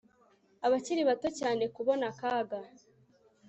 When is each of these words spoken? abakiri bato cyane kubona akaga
abakiri 0.65 1.01
bato 1.09 1.27
cyane 1.39 1.63
kubona 1.75 2.03
akaga 2.11 2.59